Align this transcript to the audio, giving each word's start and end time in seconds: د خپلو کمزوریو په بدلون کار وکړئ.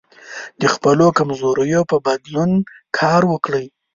د 0.61 0.63
خپلو 0.73 1.05
کمزوریو 1.17 1.81
په 1.91 1.97
بدلون 2.05 2.51
کار 2.99 3.21
وکړئ. 3.31 3.65